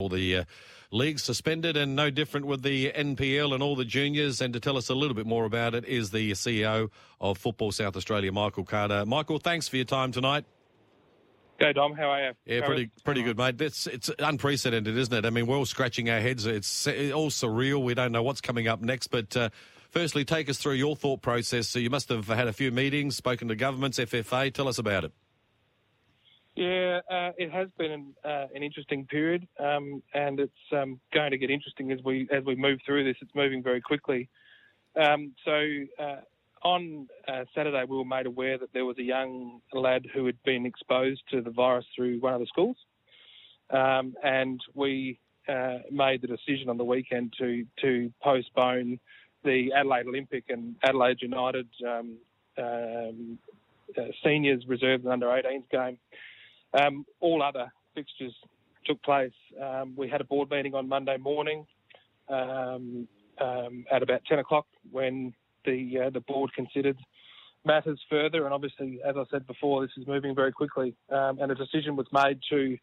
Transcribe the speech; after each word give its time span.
all 0.00 0.08
the 0.08 0.38
uh, 0.38 0.44
leagues 0.90 1.22
suspended 1.22 1.76
and 1.76 1.94
no 1.94 2.10
different 2.10 2.46
with 2.46 2.62
the 2.62 2.90
NPL 2.90 3.54
and 3.54 3.62
all 3.62 3.76
the 3.76 3.84
juniors. 3.84 4.40
And 4.40 4.52
to 4.52 4.58
tell 4.58 4.76
us 4.76 4.88
a 4.88 4.94
little 4.94 5.14
bit 5.14 5.24
more 5.24 5.44
about 5.44 5.72
it 5.76 5.84
is 5.84 6.10
the 6.10 6.32
CEO 6.32 6.90
of 7.20 7.38
Football 7.38 7.70
South 7.70 7.96
Australia, 7.96 8.32
Michael 8.32 8.64
Carter. 8.64 9.06
Michael, 9.06 9.38
thanks 9.38 9.68
for 9.68 9.76
your 9.76 9.84
time 9.84 10.10
tonight. 10.10 10.46
Go, 11.60 11.72
Dom. 11.72 11.94
How 11.94 12.10
are 12.10 12.26
you? 12.26 12.32
Yeah, 12.44 12.60
How 12.62 12.66
pretty 12.66 12.90
pretty 13.04 13.22
good, 13.22 13.38
mate. 13.38 13.60
It's 13.60 13.86
it's 13.86 14.10
unprecedented, 14.18 14.96
isn't 14.98 15.14
it? 15.14 15.24
I 15.24 15.30
mean, 15.30 15.46
we're 15.46 15.56
all 15.56 15.64
scratching 15.64 16.10
our 16.10 16.18
heads. 16.18 16.44
It's 16.44 16.88
all 16.88 17.30
surreal. 17.30 17.80
We 17.84 17.94
don't 17.94 18.10
know 18.10 18.24
what's 18.24 18.40
coming 18.40 18.66
up 18.66 18.80
next. 18.80 19.06
But 19.06 19.36
uh, 19.36 19.50
firstly, 19.90 20.24
take 20.24 20.48
us 20.50 20.58
through 20.58 20.72
your 20.72 20.96
thought 20.96 21.22
process. 21.22 21.68
So 21.68 21.78
you 21.78 21.90
must 21.90 22.08
have 22.08 22.26
had 22.26 22.48
a 22.48 22.52
few 22.52 22.72
meetings, 22.72 23.14
spoken 23.14 23.46
to 23.46 23.54
governments, 23.54 24.00
FFA. 24.00 24.52
Tell 24.52 24.66
us 24.66 24.78
about 24.78 25.04
it. 25.04 25.12
Yeah, 26.64 27.00
uh, 27.10 27.32
it 27.36 27.52
has 27.52 27.68
been 27.76 27.90
an, 27.90 28.14
uh, 28.24 28.46
an 28.54 28.62
interesting 28.62 29.04
period, 29.04 29.46
um, 29.58 30.02
and 30.14 30.40
it's 30.40 30.52
um, 30.72 30.98
going 31.12 31.32
to 31.32 31.36
get 31.38 31.50
interesting 31.50 31.92
as 31.92 31.98
we 32.02 32.26
as 32.32 32.42
we 32.44 32.54
move 32.54 32.78
through 32.86 33.04
this. 33.04 33.16
It's 33.20 33.34
moving 33.34 33.62
very 33.62 33.82
quickly. 33.82 34.30
Um, 34.96 35.34
so 35.44 35.60
uh, 35.98 36.20
on 36.62 37.06
uh, 37.28 37.44
Saturday, 37.54 37.84
we 37.86 37.98
were 37.98 38.04
made 38.06 38.24
aware 38.24 38.56
that 38.56 38.72
there 38.72 38.86
was 38.86 38.96
a 38.98 39.02
young 39.02 39.60
lad 39.74 40.06
who 40.14 40.24
had 40.24 40.42
been 40.44 40.64
exposed 40.64 41.20
to 41.32 41.42
the 41.42 41.50
virus 41.50 41.84
through 41.94 42.20
one 42.20 42.32
of 42.32 42.40
the 42.40 42.46
schools, 42.46 42.76
um, 43.68 44.14
and 44.22 44.58
we 44.74 45.18
uh, 45.46 45.78
made 45.90 46.22
the 46.22 46.28
decision 46.28 46.70
on 46.70 46.78
the 46.78 46.84
weekend 46.84 47.34
to 47.40 47.66
to 47.82 48.10
postpone 48.22 48.98
the 49.44 49.70
Adelaide 49.76 50.06
Olympic 50.06 50.44
and 50.48 50.76
Adelaide 50.82 51.20
United 51.20 51.68
um, 51.86 52.16
um, 52.56 53.38
uh, 53.98 54.02
seniors 54.24 54.64
reserves 54.66 55.04
and 55.04 55.12
under 55.12 55.26
18s 55.26 55.68
game. 55.70 55.98
Um, 56.74 57.04
all 57.20 57.42
other 57.42 57.72
fixtures 57.94 58.34
took 58.84 59.02
place. 59.02 59.32
Um, 59.62 59.94
we 59.96 60.08
had 60.08 60.20
a 60.20 60.24
board 60.24 60.50
meeting 60.50 60.74
on 60.74 60.88
Monday 60.88 61.16
morning 61.16 61.66
um, 62.28 63.08
um 63.40 63.84
at 63.90 64.02
about 64.02 64.24
10 64.26 64.38
o'clock 64.38 64.66
when 64.92 65.34
the 65.64 66.06
uh, 66.06 66.10
the 66.10 66.20
board 66.20 66.52
considered 66.54 66.96
matters 67.64 68.00
further. 68.08 68.44
And 68.44 68.54
obviously, 68.54 69.00
as 69.06 69.16
I 69.16 69.24
said 69.30 69.46
before, 69.46 69.82
this 69.82 69.90
is 69.96 70.06
moving 70.06 70.34
very 70.34 70.52
quickly. 70.52 70.94
Um, 71.10 71.38
and 71.40 71.50
a 71.50 71.54
decision 71.54 71.96
was 71.96 72.06
made 72.12 72.38
to 72.50 72.78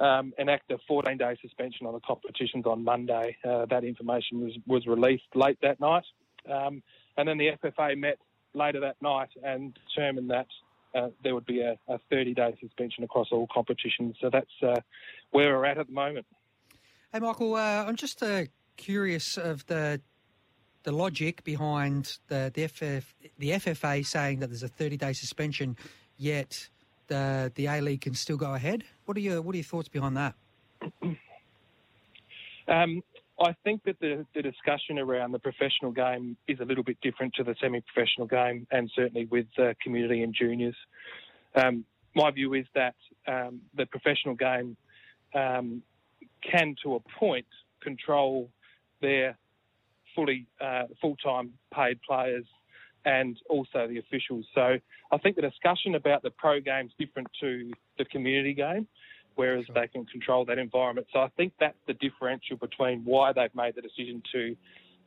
um, 0.00 0.32
enact 0.38 0.70
a 0.70 0.78
14-day 0.90 1.36
suspension 1.42 1.86
on 1.86 1.94
the 1.94 2.00
competitions 2.00 2.64
on 2.66 2.84
Monday. 2.84 3.36
Uh, 3.44 3.66
that 3.66 3.84
information 3.84 4.40
was, 4.40 4.52
was 4.66 4.86
released 4.86 5.24
late 5.34 5.58
that 5.62 5.80
night. 5.80 6.04
and 6.46 6.82
then 7.16 7.38
the 7.38 7.50
FFA 7.62 7.96
met 7.96 8.18
later 8.54 8.80
that 8.80 9.00
night 9.02 9.30
and 9.42 9.76
determined 9.88 10.30
that 10.30 10.46
uh, 10.94 11.08
there 11.22 11.34
would 11.34 11.46
be 11.46 11.60
a, 11.60 11.78
a 11.88 11.98
30-day 12.10 12.56
suspension 12.60 13.04
across 13.04 13.28
all 13.32 13.46
competitions. 13.52 14.16
So 14.20 14.30
that's 14.30 14.50
uh, 14.62 14.80
where 15.30 15.56
we're 15.56 15.64
at 15.64 15.78
at 15.78 15.86
the 15.86 15.92
moment. 15.92 16.26
Hey, 17.12 17.20
Michael, 17.20 17.54
uh, 17.54 17.84
I'm 17.84 17.96
just 17.96 18.22
uh, 18.22 18.44
curious 18.76 19.36
of 19.36 19.66
the 19.66 20.00
the 20.84 20.92
logic 20.92 21.44
behind 21.44 22.18
the 22.26 22.50
the, 22.52 22.66
FF, 22.66 23.14
the 23.38 23.50
FFA 23.50 24.04
saying 24.04 24.40
that 24.40 24.48
there's 24.48 24.64
a 24.64 24.68
30-day 24.68 25.12
suspension, 25.12 25.76
yet 26.16 26.68
the 27.06 27.52
the 27.54 27.66
A 27.66 27.80
League 27.80 28.00
can 28.00 28.14
still 28.14 28.36
go 28.36 28.54
ahead. 28.54 28.84
What 29.04 29.16
are 29.16 29.20
your 29.20 29.42
what 29.42 29.54
are 29.54 29.58
your 29.58 29.64
thoughts 29.64 29.88
behind 29.88 30.16
that? 30.16 30.34
Um, 32.68 33.02
I 33.42 33.54
think 33.64 33.82
that 33.84 33.98
the, 34.00 34.24
the, 34.34 34.42
discussion 34.42 34.98
around 34.98 35.32
the 35.32 35.38
professional 35.38 35.90
game 35.90 36.36
is 36.46 36.60
a 36.60 36.64
little 36.64 36.84
bit 36.84 36.98
different 37.02 37.34
to 37.34 37.44
the 37.44 37.54
semi-professional 37.60 38.26
game, 38.26 38.66
and 38.70 38.90
certainly 38.94 39.26
with 39.26 39.46
uh, 39.58 39.72
community 39.82 40.22
and 40.22 40.34
juniors. 40.34 40.76
Um, 41.54 41.84
my 42.14 42.30
view 42.30 42.54
is 42.54 42.66
that 42.74 42.94
um, 43.26 43.60
the 43.76 43.86
professional 43.86 44.34
game 44.34 44.76
um, 45.34 45.82
can, 46.42 46.76
to 46.82 46.96
a 46.96 47.00
point, 47.18 47.46
control 47.80 48.50
their 49.00 49.36
fully 50.14 50.46
uh, 50.60 50.84
full-time 51.00 51.52
paid 51.74 52.00
players 52.02 52.44
and 53.04 53.38
also 53.48 53.88
the 53.88 53.98
officials. 53.98 54.46
So 54.54 54.76
I 55.10 55.18
think 55.18 55.36
the 55.36 55.42
discussion 55.42 55.94
about 55.94 56.22
the 56.22 56.30
pro 56.30 56.60
game 56.60 56.86
is 56.86 56.92
different 56.98 57.28
to 57.40 57.72
the 57.98 58.04
community 58.04 58.54
game 58.54 58.86
whereas 59.34 59.66
sure. 59.66 59.74
they 59.74 59.88
can 59.88 60.04
control 60.06 60.44
that 60.46 60.58
environment. 60.58 61.06
So 61.12 61.20
I 61.20 61.28
think 61.36 61.52
that's 61.60 61.76
the 61.86 61.94
differential 61.94 62.56
between 62.56 63.02
why 63.04 63.32
they've 63.32 63.54
made 63.54 63.74
the 63.74 63.82
decision 63.82 64.22
to 64.32 64.56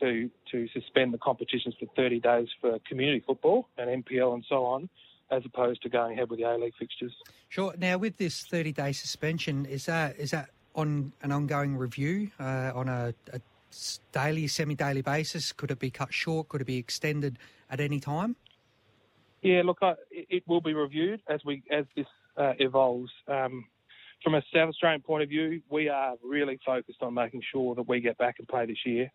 to 0.00 0.30
to 0.50 0.68
suspend 0.72 1.12
the 1.12 1.18
competitions 1.18 1.74
for 1.78 1.86
30 1.96 2.20
days 2.20 2.48
for 2.60 2.78
community 2.88 3.22
football 3.26 3.68
and 3.76 4.04
NPL 4.04 4.34
and 4.34 4.44
so 4.48 4.64
on, 4.64 4.88
as 5.30 5.42
opposed 5.44 5.82
to 5.82 5.88
going 5.88 6.12
ahead 6.12 6.30
with 6.30 6.38
the 6.38 6.44
A 6.44 6.56
League 6.56 6.74
fixtures. 6.78 7.12
Sure. 7.48 7.74
Now, 7.78 7.98
with 7.98 8.16
this 8.16 8.44
30 8.44 8.72
day 8.72 8.92
suspension, 8.92 9.66
is 9.66 9.86
that 9.86 10.18
is 10.18 10.30
that 10.30 10.50
on 10.74 11.12
an 11.22 11.32
ongoing 11.32 11.76
review 11.76 12.30
uh, 12.38 12.72
on 12.74 12.88
a, 12.88 13.14
a 13.32 13.40
daily, 14.12 14.46
semi 14.46 14.74
daily 14.74 15.02
basis? 15.02 15.52
Could 15.52 15.70
it 15.70 15.78
be 15.78 15.90
cut 15.90 16.12
short? 16.12 16.48
Could 16.48 16.60
it 16.62 16.66
be 16.66 16.78
extended 16.78 17.38
at 17.70 17.80
any 17.80 18.00
time? 18.00 18.36
Yeah, 19.42 19.62
look, 19.64 19.78
I, 19.80 19.94
it 20.10 20.42
will 20.46 20.60
be 20.60 20.74
reviewed 20.74 21.22
as 21.28 21.40
we 21.44 21.62
as 21.70 21.86
this 21.96 22.06
uh, 22.36 22.52
evolves. 22.58 23.10
Um, 23.26 23.64
from 24.22 24.34
a 24.34 24.42
South 24.54 24.68
Australian 24.68 25.02
point 25.02 25.22
of 25.22 25.28
view, 25.28 25.62
we 25.70 25.88
are 25.88 26.14
really 26.22 26.58
focused 26.64 27.02
on 27.02 27.14
making 27.14 27.42
sure 27.50 27.74
that 27.74 27.88
we 27.88 28.00
get 28.00 28.18
back 28.18 28.36
and 28.38 28.46
play 28.46 28.66
this 28.66 28.84
year. 28.84 29.10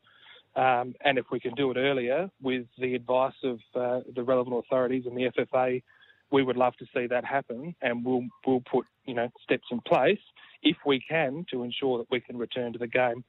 Um, 0.56 0.96
and 1.02 1.18
if 1.18 1.26
we 1.32 1.40
can 1.40 1.54
do 1.54 1.70
it 1.72 1.78
earlier 1.78 2.30
with 2.42 2.66
the 2.78 2.96
advice 2.96 3.36
of 3.44 3.60
uh, 3.76 4.00
the 4.16 4.24
relevant 4.24 4.56
authorities 4.58 5.04
and 5.06 5.16
the 5.16 5.30
FFA, 5.38 5.84
we 6.32 6.44
would 6.44 6.58
love 6.58 6.76
to 6.78 6.86
see 6.94 7.08
that 7.08 7.26
happen. 7.26 7.76
And 7.82 8.06
we'll 8.06 8.26
we'll 8.46 8.62
put 8.62 8.86
you 9.06 9.14
know 9.14 9.30
steps 9.44 9.68
in 9.70 9.82
place 9.82 10.20
if 10.64 10.78
we 10.86 11.00
can 11.00 11.46
to 11.52 11.64
ensure 11.64 11.98
that 12.00 12.10
we 12.10 12.22
can 12.22 12.38
return 12.38 12.74
to 12.74 12.80
the 12.80 12.88
game. 12.88 13.24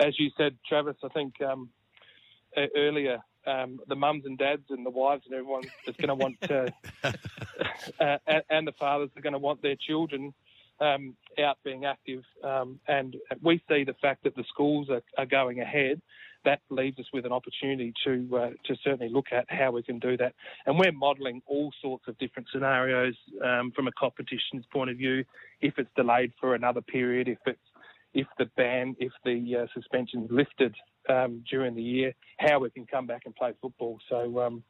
As 0.00 0.18
you 0.18 0.30
said, 0.36 0.56
Travis, 0.66 0.96
I 1.04 1.08
think 1.08 1.34
um, 1.42 1.68
earlier 2.74 3.22
um, 3.46 3.80
the 3.86 3.96
mums 3.96 4.24
and 4.24 4.38
dads 4.38 4.64
and 4.70 4.84
the 4.84 4.90
wives 4.90 5.22
and 5.26 5.34
everyone 5.34 5.64
is 5.86 5.96
going 5.96 6.08
to 6.08 6.14
want 6.14 6.40
to, 6.42 6.72
uh, 8.00 8.40
and 8.48 8.66
the 8.66 8.72
fathers 8.72 9.10
are 9.16 9.22
going 9.22 9.34
to 9.34 9.38
want 9.38 9.62
their 9.62 9.76
children 9.76 10.32
um, 10.80 11.14
out 11.42 11.58
being 11.64 11.84
active. 11.84 12.22
Um, 12.42 12.80
and 12.88 13.16
we 13.42 13.62
see 13.68 13.84
the 13.84 13.94
fact 14.00 14.24
that 14.24 14.34
the 14.36 14.44
schools 14.48 14.88
are, 14.90 15.02
are, 15.18 15.26
going 15.26 15.60
ahead. 15.60 16.00
That 16.44 16.60
leaves 16.70 16.98
us 16.98 17.06
with 17.12 17.26
an 17.26 17.32
opportunity 17.32 17.92
to 18.04 18.28
uh, 18.36 18.50
to 18.64 18.76
certainly 18.82 19.12
look 19.12 19.26
at 19.30 19.44
how 19.48 19.72
we 19.72 19.82
can 19.82 19.98
do 19.98 20.16
that. 20.16 20.34
And 20.64 20.78
we're 20.78 20.92
modelling 20.92 21.42
all 21.46 21.70
sorts 21.82 22.04
of 22.08 22.16
different 22.18 22.48
scenarios 22.50 23.14
um, 23.44 23.72
from 23.76 23.88
a 23.88 23.92
competitions 23.92 24.64
point 24.72 24.88
of 24.88 24.96
view. 24.96 25.24
If 25.60 25.74
it's 25.78 25.90
delayed 25.96 26.32
for 26.40 26.54
another 26.54 26.80
period, 26.80 27.28
if 27.28 27.38
it's 27.44 27.58
if 28.14 28.26
the 28.38 28.46
ban, 28.56 28.96
if 28.98 29.12
the 29.24 29.62
uh, 29.62 29.66
suspension 29.74 30.24
is 30.24 30.30
lifted 30.30 30.74
um, 31.08 31.44
during 31.48 31.74
the 31.74 31.82
year, 31.82 32.12
how 32.38 32.58
we 32.58 32.70
can 32.70 32.86
come 32.86 33.06
back 33.06 33.22
and 33.26 33.36
play 33.36 33.52
football. 33.60 33.98
So 34.08 34.40
um, 34.40 34.64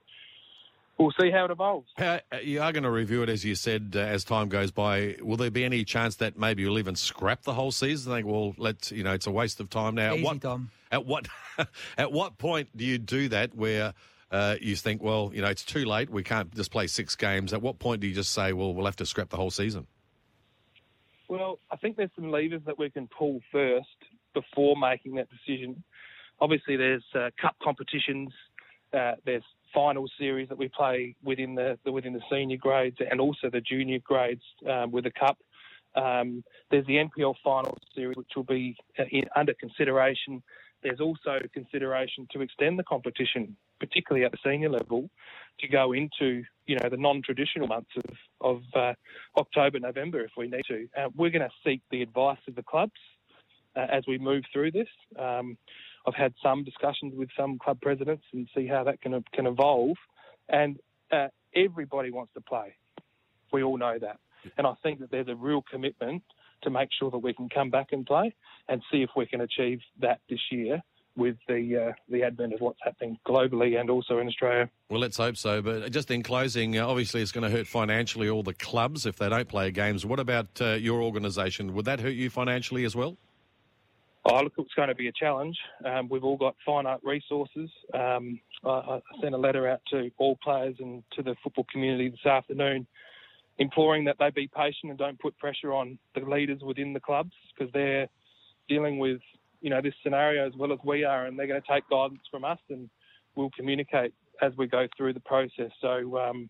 we'll 1.01 1.13
see 1.21 1.31
how 1.31 1.47
it 1.47 1.51
evolves. 1.51 1.89
How, 1.97 2.21
uh, 2.33 2.37
you 2.43 2.61
are 2.61 2.73
going 2.73 2.83
to 2.83 2.91
review 2.91 3.23
it, 3.23 3.29
as 3.29 3.45
you 3.45 3.55
said, 3.55 3.93
uh, 3.97 4.01
as 4.01 4.25
time 4.25 4.49
goes 4.49 4.71
by. 4.71 5.17
Will 5.21 5.37
there 5.37 5.51
be 5.51 5.65
any 5.65 5.85
chance 5.85 6.17
that 6.17 6.39
maybe 6.39 6.63
you'll 6.63 6.79
even 6.79 6.97
scrap 6.97 7.43
the 7.43 7.55
whole 7.55 7.73
season? 7.73 8.13
Think, 8.13 8.27
well, 8.27 8.55
let's 8.59 8.93
you 8.93 9.03
know, 9.03 9.13
it's 9.13 9.27
a 9.27 9.31
waste 9.31 9.61
of 9.61 9.71
time 9.71 9.95
now. 9.95 10.15
Easy, 10.15 10.21
at 10.21 10.25
what, 10.25 10.41
Dom. 10.41 10.71
At 10.93 11.07
what 11.07 11.29
at 11.99 12.13
what 12.13 12.39
point 12.39 12.69
do 12.77 12.85
you 12.85 12.99
do 12.99 13.29
that? 13.29 13.55
Where 13.55 13.95
uh, 14.31 14.57
you 14.61 14.77
think, 14.77 15.03
well, 15.03 15.31
you 15.35 15.43
know, 15.43 15.49
it's 15.49 15.65
too 15.65 15.85
late. 15.85 16.11
We 16.11 16.23
can't 16.23 16.55
just 16.55 16.71
play 16.71 16.87
six 16.87 17.17
games. 17.17 17.53
At 17.53 17.63
what 17.63 17.79
point 17.79 18.01
do 18.01 18.07
you 18.07 18.15
just 18.15 18.33
say, 18.33 18.53
well, 18.53 18.75
we'll 18.75 18.87
have 18.87 18.97
to 18.97 19.07
scrap 19.07 19.31
the 19.31 19.37
whole 19.37 19.51
season? 19.51 19.87
Well, 21.29 21.59
I 21.71 21.77
think 21.77 21.97
there's 21.97 22.11
some 22.17 22.31
levers 22.31 22.63
that 22.67 22.79
we 22.79 22.91
can 22.91 23.09
pull 23.09 23.41
first 23.53 23.87
before 24.35 24.77
making 24.77 25.15
that 25.17 25.29
decision. 25.31 25.83
Obviously, 26.41 26.77
there's 26.77 27.05
uh, 27.15 27.31
cup 27.41 27.57
competitions. 27.63 28.33
Uh, 28.93 29.13
there's 29.25 29.45
final 29.75 30.07
series 30.19 30.49
that 30.49 30.59
we 30.59 30.69
play 30.69 31.15
within 31.23 31.55
the, 31.55 31.79
the 31.85 31.93
within 31.93 32.13
the 32.13 32.23
senior 32.31 32.57
grades 32.57 32.97
and 33.11 33.21
also 33.21 33.51
the 33.51 33.61
junior 33.61 33.99
grades 33.99 34.43
um, 34.69 34.91
with 34.91 35.05
the 35.05 35.11
cup. 35.11 35.39
Um, 35.95 36.45
there's 36.71 36.87
the 36.87 36.97
NPL 36.97 37.35
final 37.43 37.77
series, 37.95 38.17
which 38.17 38.31
will 38.37 38.45
be 38.45 38.77
uh, 38.99 39.05
in, 39.11 39.25
under 39.35 39.55
consideration. 39.55 40.43
There's 40.83 41.01
also 41.01 41.39
consideration 41.53 42.27
to 42.33 42.41
extend 42.41 42.79
the 42.79 42.85
competition, 42.85 43.57
particularly 43.81 44.25
at 44.25 44.33
the 44.33 44.39
senior 44.45 44.71
level, 44.71 45.11
to 45.61 45.69
go 45.69 45.93
into 45.93 46.43
you 46.67 46.77
know 46.77 46.89
the 46.89 46.97
non-traditional 46.97 47.67
months 47.67 47.91
of, 47.97 48.17
of 48.41 48.63
uh, 48.75 48.95
October, 49.37 49.79
November, 49.81 50.21
if 50.21 50.33
we 50.37 50.49
need 50.49 50.63
to. 50.69 50.89
Uh, 50.97 51.09
we're 51.17 51.31
going 51.31 51.43
to 51.43 51.55
seek 51.65 51.83
the 51.91 52.03
advice 52.03 52.39
of 52.49 52.55
the 52.55 52.63
clubs 52.63 52.93
uh, 53.77 53.87
as 53.91 54.05
we 54.07 54.19
move 54.19 54.45
through 54.53 54.71
this. 54.71 54.89
Um, 55.19 55.57
I've 56.07 56.15
had 56.15 56.35
some 56.43 56.65
discussions 56.65 57.15
with 57.17 57.29
some 57.37 57.59
club 57.59 57.81
presidents 57.81 58.25
and 58.33 58.49
see 58.55 58.67
how 58.67 58.85
that 58.85 59.01
can 59.01 59.23
can 59.33 59.47
evolve. 59.47 59.97
And 60.49 60.79
uh, 61.13 61.29
everybody 61.55 62.11
wants 62.11 62.33
to 62.35 62.41
play. 62.41 62.75
We 63.53 63.63
all 63.63 63.79
know 63.79 63.99
that. 64.01 64.19
And 64.57 64.67
I 64.67 64.75
think 64.83 65.01
that 65.01 65.11
there's 65.11 65.29
a 65.29 65.35
real 65.35 65.63
commitment 65.71 66.23
to 66.63 66.71
make 66.71 66.89
sure 66.99 67.11
that 67.11 67.19
we 67.19 67.35
can 67.35 67.49
come 67.49 67.71
back 67.71 67.89
and 67.93 68.07
play 68.07 68.35
and 68.69 68.83
see 68.91 69.03
if 69.03 69.11
we 69.17 69.27
can 69.27 69.41
achieve 69.41 69.81
that 70.01 70.21
this 70.29 70.41
year 70.51 70.83
with 71.17 71.37
the 71.49 71.89
uh, 71.89 71.93
the 72.09 72.23
advent 72.23 72.55
of 72.55 72.61
what's 72.61 72.79
happening 72.83 73.19
globally 73.27 73.79
and 73.79 73.91
also 73.91 74.19
in 74.19 74.29
Australia. 74.29 74.71
Well, 74.89 75.01
let's 75.01 75.17
hope 75.17 75.37
so. 75.37 75.61
But 75.61 75.91
just 75.91 76.11
in 76.11 76.23
closing, 76.23 76.79
uh, 76.79 76.87
obviously 76.87 77.21
it's 77.21 77.33
going 77.33 77.51
to 77.51 77.55
hurt 77.55 77.67
financially 77.67 78.29
all 78.29 78.43
the 78.43 78.55
clubs 78.55 79.07
if 79.07 79.17
they 79.17 79.29
don't 79.29 79.49
play 79.49 79.71
games. 79.71 80.07
What 80.07 80.21
about 80.21 80.61
uh, 80.61 80.73
your 80.75 81.03
organisation? 81.03 81.75
Would 81.75 81.85
that 81.87 82.01
hurt 82.01 82.15
you 82.15 82.31
financially 82.31 82.85
as 82.85 82.95
well? 82.95 83.17
Oh, 84.33 84.43
look, 84.45 84.53
it's 84.59 84.75
going 84.75 84.89
to 84.89 84.95
be 84.95 85.09
a 85.09 85.13
challenge. 85.13 85.59
Um, 85.85 86.09
we've 86.09 86.23
all 86.23 86.37
got 86.37 86.55
finite 86.65 87.01
resources. 87.03 87.69
Um, 87.93 88.39
I, 88.65 88.69
I, 88.69 89.01
sent 89.21 89.35
a 89.35 89.39
letter 89.39 89.67
out 89.67 89.81
to 89.91 90.09
all 90.19 90.39
players 90.41 90.77
and 90.79 91.03
to 91.17 91.23
the 91.25 91.35
football 91.43 91.67
community 91.73 92.11
this 92.11 92.25
afternoon, 92.25 92.87
imploring 93.59 94.05
that 94.05 94.17
they 94.21 94.31
be 94.31 94.49
patient 94.55 94.91
and 94.91 94.97
don't 94.97 95.19
put 95.19 95.37
pressure 95.39 95.73
on 95.73 95.99
the 96.15 96.21
leaders 96.21 96.61
within 96.63 96.93
the 96.93 97.01
clubs 97.01 97.33
because 97.53 97.73
they're 97.73 98.07
dealing 98.69 99.01
with, 99.01 99.21
you 99.63 99.71
know, 99.71 99.81
this 99.83 99.95
scenario 100.01 100.47
as 100.47 100.53
well 100.57 100.73
as 100.73 100.79
we 100.85 101.03
are, 101.03 101.27
and 101.27 101.37
they're 101.37 101.49
going 101.49 101.61
to 101.61 101.69
take 101.69 101.89
guidance 101.91 102.23
from 102.31 102.45
us, 102.45 102.61
and 102.69 102.89
we'll 103.35 103.51
communicate 103.57 104.15
as 104.41 104.53
we 104.57 104.69
go 104.69 104.87
through 104.97 105.13
the 105.13 105.21
process. 105.21 105.73
So, 105.81 106.19
um, 106.19 106.49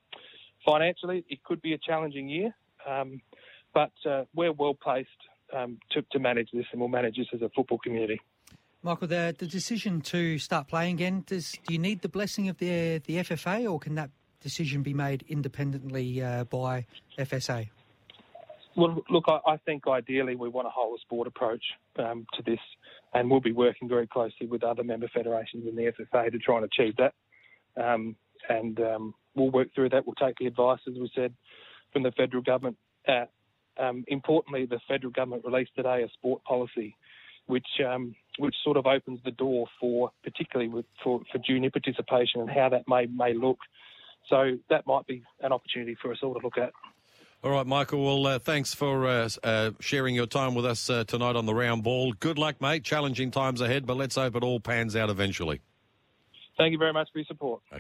financially, 0.67 1.25
it 1.31 1.43
could 1.45 1.63
be 1.63 1.73
a 1.73 1.79
challenging 1.79 2.29
year, 2.29 2.55
um, 2.87 3.23
but 3.73 3.93
uh, 4.05 4.25
we're 4.35 4.53
well 4.53 4.75
placed 4.75 5.09
um, 5.57 5.79
to, 5.93 6.03
to 6.13 6.19
manage 6.19 6.49
this, 6.53 6.67
and 6.73 6.81
we'll 6.81 6.89
manage 6.89 7.17
this 7.17 7.27
as 7.35 7.43
a 7.43 7.49
football 7.55 7.79
community. 7.79 8.21
Michael, 8.83 9.09
the, 9.09 9.35
the 9.39 9.47
decision 9.47 10.01
to 10.01 10.39
start 10.39 10.67
playing 10.67 10.95
again, 10.95 11.25
does, 11.27 11.53
do 11.67 11.75
you 11.75 11.79
need 11.79 12.01
the 12.01 12.09
blessing 12.09 12.49
of 12.49 12.59
the 12.59 12.99
the 13.07 13.17
FFA, 13.17 13.71
or 13.71 13.79
can 13.79 13.95
that 13.97 14.11
decision 14.41 14.83
be 14.83 14.95
made 14.95 15.25
independently 15.29 16.23
uh, 16.23 16.45
by 16.45 16.87
FSA? 17.19 17.69
Well, 18.77 19.03
look, 19.11 19.25
I, 19.29 19.41
I, 19.47 19.57
think 19.59 19.87
ideally 19.87 20.37
we 20.37 20.49
want 20.49 20.67
a 20.67 20.71
whole 20.71 20.97
sport 20.99 21.27
approach 21.27 21.63
um, 21.99 22.27
to 22.35 22.43
this, 22.43 22.61
and 23.13 23.31
we'll 23.31 23.41
be 23.41 23.53
working 23.53 23.89
very 23.89 24.07
closely 24.07 24.47
with 24.47 24.63
other 24.63 24.85
member 24.85 25.09
federations 25.13 25.67
in 25.69 25.77
the 25.77 25.93
FFA 25.93 26.31
to 26.31 26.39
try 26.39 26.57
and 26.57 26.65
achieve 26.65 26.95
that. 26.97 27.13
Um, 27.77 28.17
and 28.49 28.81
um, 28.81 29.15
we'll 29.35 29.51
work 29.51 29.69
through 29.75 29.91
that. 29.91 30.07
We'll 30.07 30.15
take 30.15 30.37
the 30.39 30.47
advice, 30.47 30.81
as 30.89 30.95
we 30.95 31.11
said, 31.15 31.35
from 31.93 32.05
the 32.05 32.13
federal 32.13 32.43
government. 32.43 32.77
Uh, 33.07 33.27
um, 33.81 34.05
importantly, 34.09 34.67
the 34.67 34.81
federal 34.87 35.13
government 35.13 35.45
released 35.45 35.75
today 35.75 36.03
a 36.03 36.09
sport 36.11 36.45
policy, 36.45 36.97
which 37.47 37.67
um, 37.87 38.15
which 38.39 38.55
sort 38.63 38.77
of 38.77 38.87
opens 38.87 39.21
the 39.25 39.31
door 39.31 39.67
for, 39.81 40.11
particularly 40.23 40.71
with, 40.71 40.87
for, 41.03 41.21
for 41.31 41.39
junior 41.39 41.71
participation 41.71 42.41
and 42.41 42.51
how 42.51 42.69
that 42.69 42.85
may 42.89 43.07
may 43.07 43.35
look. 43.35 43.59
So 44.29 44.59
that 44.69 44.87
might 44.87 45.07
be 45.07 45.23
an 45.41 45.53
opportunity 45.53 45.97
for 46.01 46.13
us 46.13 46.19
all 46.23 46.35
to 46.35 46.41
look 46.41 46.59
at. 46.59 46.73
All 47.43 47.51
right, 47.51 47.67
Michael. 47.67 48.05
Well, 48.05 48.35
uh, 48.35 48.39
thanks 48.39 48.75
for 48.75 49.07
uh, 49.07 49.29
uh, 49.43 49.71
sharing 49.81 50.15
your 50.15 50.27
time 50.27 50.55
with 50.55 50.67
us 50.67 50.91
uh, 50.91 51.05
tonight 51.05 51.37
on 51.37 51.47
the 51.47 51.55
round 51.55 51.83
ball. 51.83 52.13
Good 52.13 52.39
luck, 52.39 52.61
mate. 52.61 52.85
Challenging 52.85 53.31
times 53.31 53.63
ahead, 53.63 53.87
but 53.87 53.97
let's 53.97 54.17
hope 54.17 54.37
it 54.37 54.45
all 54.45 54.61
pans 54.61 54.95
out 54.95 55.09
eventually. 55.09 55.61
Thank 56.59 56.73
you 56.73 56.79
very 56.79 56.93
much 56.93 57.09
for 57.11 57.19
your 57.19 57.25
support. 57.25 57.63